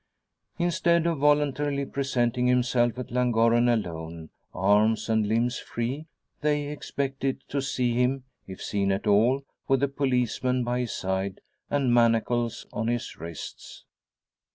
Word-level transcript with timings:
Instead 0.57 1.05
of 1.05 1.19
voluntarily 1.19 1.85
presenting 1.85 2.47
himself 2.47 2.97
at 2.97 3.11
Llangorren 3.11 3.69
alone, 3.69 4.31
arms 4.51 5.07
and 5.09 5.27
limbs 5.27 5.59
free, 5.59 6.07
they 6.41 6.69
expected 6.69 7.43
to 7.49 7.61
see 7.61 7.93
him 7.93 8.23
if 8.47 8.63
seen 8.63 8.91
at 8.91 9.05
all 9.05 9.43
with 9.67 9.83
a 9.83 9.87
policeman 9.87 10.63
by 10.63 10.79
his 10.79 10.91
side, 10.91 11.39
and 11.69 11.93
manacles 11.93 12.65
on 12.73 12.87
his 12.87 13.15
wrists! 13.19 13.85